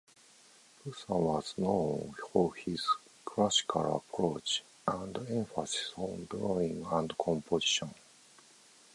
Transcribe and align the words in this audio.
Poussin 0.79 1.19
was 1.23 1.53
known 1.59 2.15
for 2.33 2.55
his 2.55 2.83
classical 3.23 3.97
approach 3.97 4.63
and 4.87 5.15
emphasis 5.29 5.91
on 5.95 6.25
drawing 6.27 6.83
and 6.85 7.15
composition. 7.19 7.93